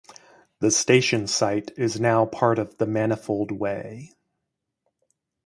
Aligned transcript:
The 0.61 0.71
station 0.71 1.27
site 1.27 1.69
is 1.77 1.99
now 1.99 2.25
part 2.25 2.57
of 2.57 2.75
the 2.79 2.87
Manifold 2.87 3.51
Way. 3.51 4.15